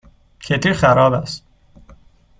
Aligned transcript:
کتری 0.39 0.73
خراب 0.73 1.13
است. 1.13 1.43